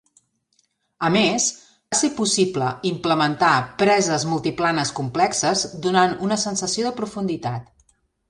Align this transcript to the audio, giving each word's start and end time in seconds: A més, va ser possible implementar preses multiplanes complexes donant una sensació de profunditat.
A 1.07 1.09
més, 1.15 1.43
va 1.91 1.97
ser 1.99 2.09
possible 2.19 2.69
implementar 2.91 3.51
preses 3.83 4.25
multiplanes 4.31 4.95
complexes 5.01 5.63
donant 5.87 6.19
una 6.29 6.39
sensació 6.45 6.89
de 6.89 6.95
profunditat. 7.03 7.71